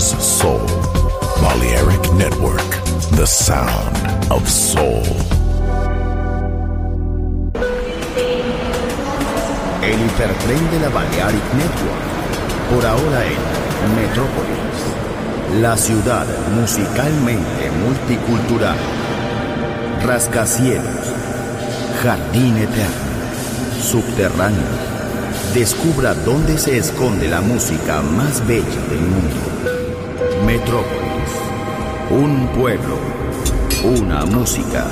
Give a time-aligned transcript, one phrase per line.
[0.00, 0.66] soul.
[1.40, 2.68] Balearic Network,
[3.16, 3.96] the sound
[4.30, 5.02] of soul.
[9.82, 12.04] El hipertren de la Balearic Network.
[12.70, 15.60] Por ahora en Metrópolis.
[15.60, 16.26] La ciudad
[16.58, 18.76] musicalmente multicultural.
[20.02, 21.12] Rascacielos.
[22.02, 23.04] Jardín eterno.
[23.80, 24.94] Subterráneo.
[25.54, 29.73] Descubra dónde se esconde la música más bella del mundo.
[30.46, 31.32] Metrópolis.
[32.10, 32.98] Un pueblo.
[33.82, 34.90] Una música.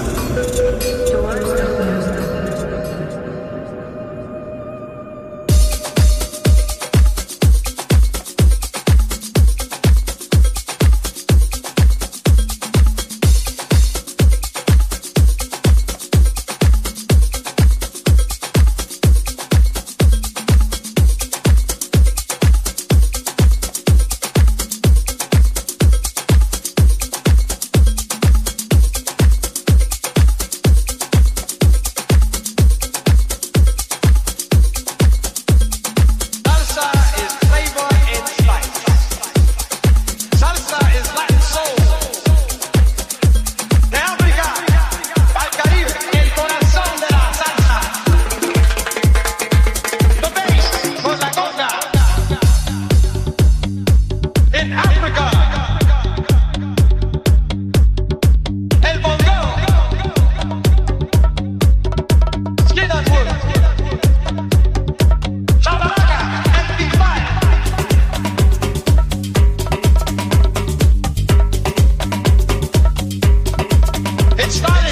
[74.53, 74.92] started.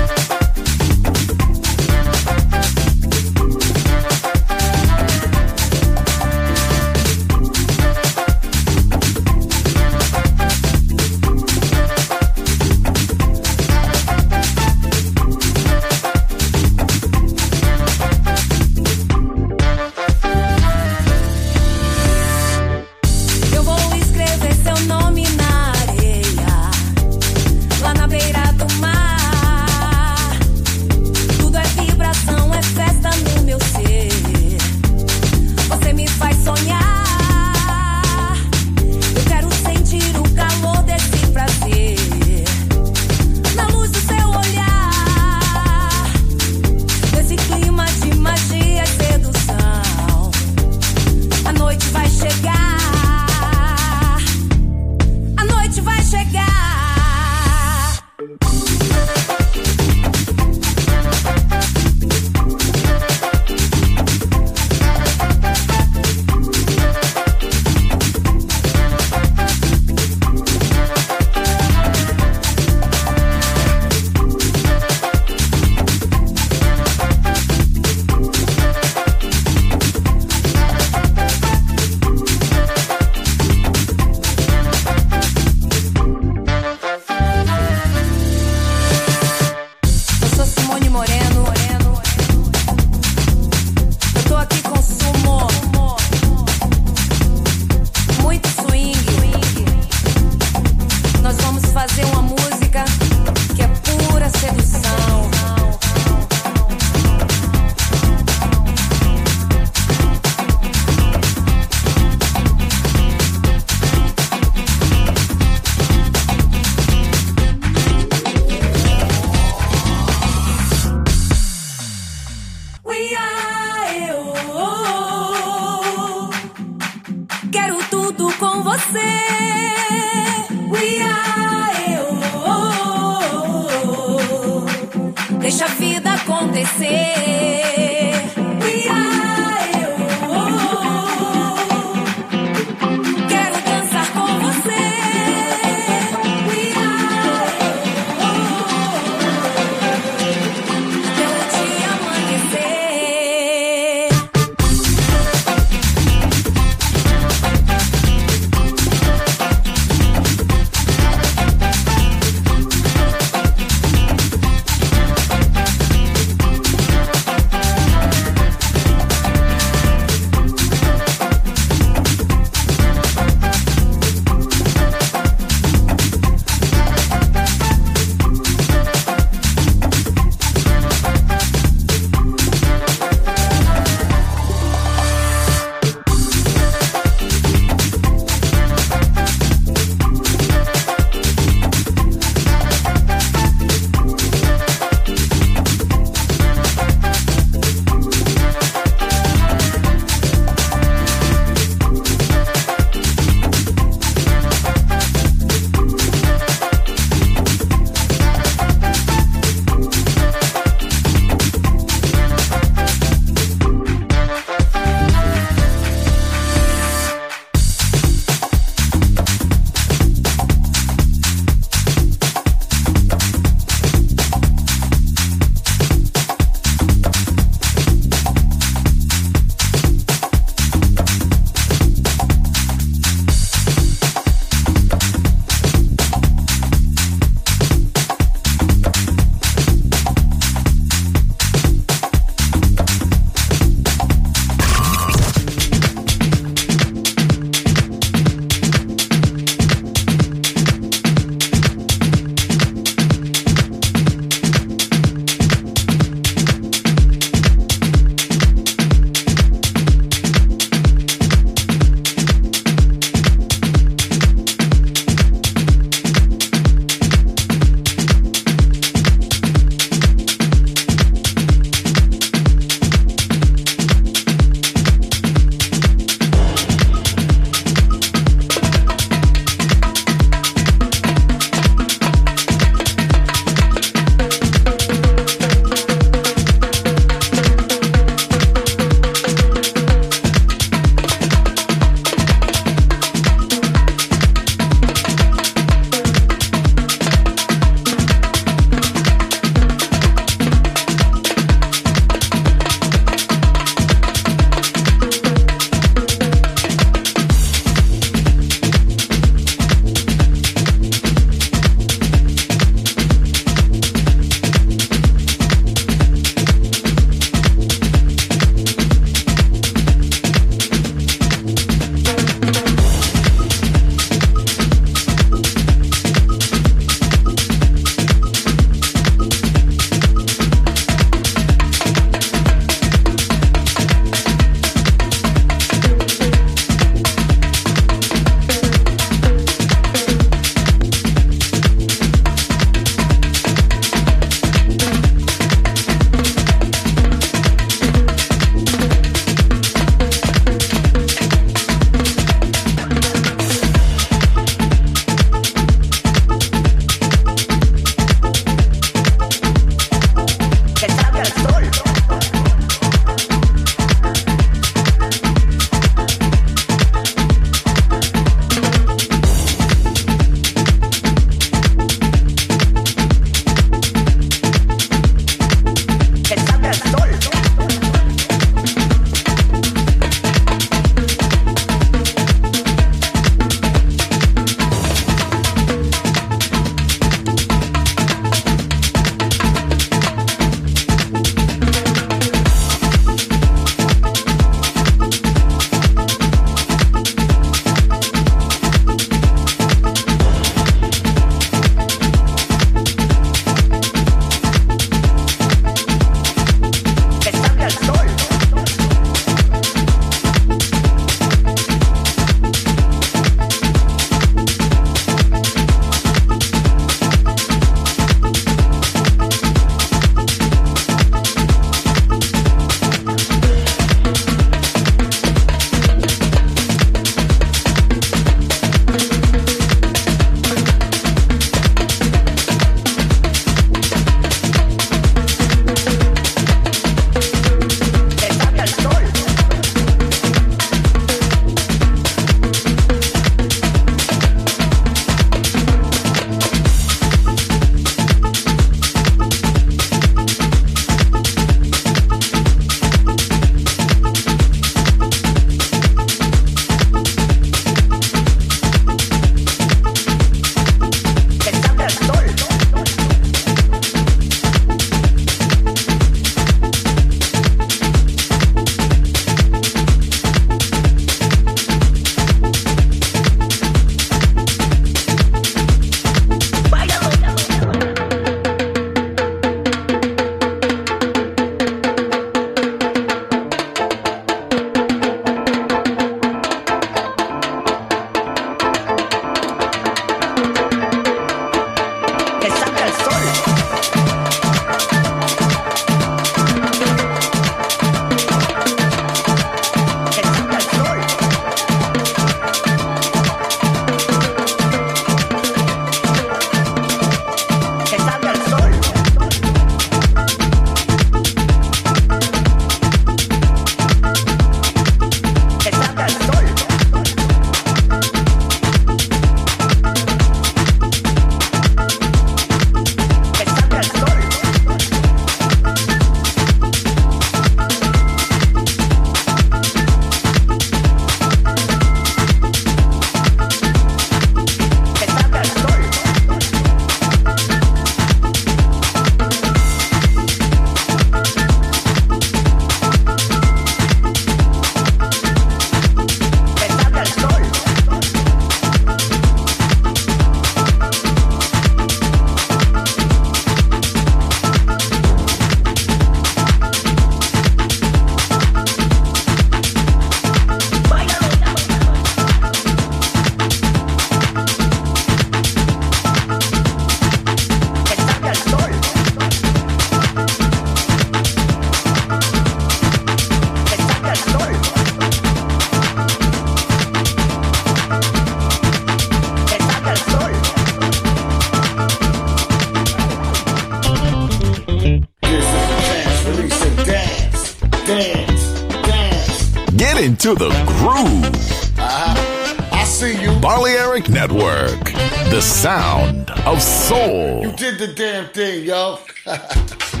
[593.01, 593.39] You.
[593.39, 594.83] Balearic Network,
[595.31, 597.41] the sound of soul.
[597.41, 598.99] You did the damn thing, yo.